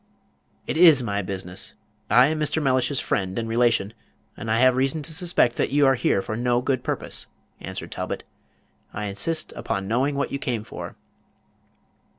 [0.65, 1.73] "It is my business.
[2.09, 2.59] I am Mr.
[2.59, 3.93] Mellish's friend and relation;
[4.35, 7.27] and I have reason to suspect that you are here for no good purpose,"
[7.59, 8.23] answered Talbot.
[8.95, 10.95] "I insist upon knowing what you came for."